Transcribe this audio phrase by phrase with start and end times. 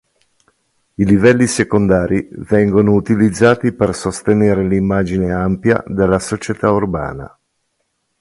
[0.95, 7.37] I livellii secondari vengono utilizzati per sostenere l'immagine ampia della società urbana.